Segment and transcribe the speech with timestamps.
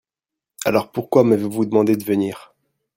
[0.65, 2.55] Alors, pourquoi m'avez-vous demandé de venir?